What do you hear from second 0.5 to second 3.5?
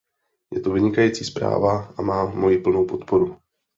Je to vynikající zpráva a má moji plnou podporu.